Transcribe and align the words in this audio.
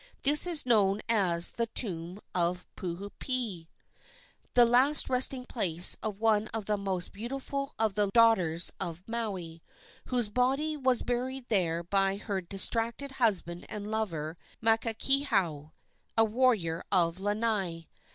This 0.23 0.47
is 0.47 0.65
known 0.65 0.99
as 1.07 1.51
"The 1.51 1.67
tomb 1.67 2.21
of 2.33 2.65
Puupehe" 2.75 3.67
the 4.55 4.65
last 4.65 5.11
resting 5.11 5.45
place 5.45 5.95
of 6.01 6.19
one 6.19 6.47
of 6.55 6.65
the 6.65 6.75
most 6.75 7.11
beautiful 7.13 7.75
of 7.77 7.93
the 7.93 8.09
daughters 8.11 8.71
of 8.79 9.03
Maui, 9.05 9.61
whose 10.05 10.29
body 10.29 10.75
was 10.75 11.03
buried 11.03 11.49
there 11.49 11.83
by 11.83 12.17
her 12.17 12.41
distracted 12.41 13.11
husband 13.11 13.63
and 13.69 13.91
lover, 13.91 14.39
Makakehau, 14.59 15.69
a 16.17 16.23
warrior 16.23 16.83
of 16.91 17.19
Lanai. 17.19 17.87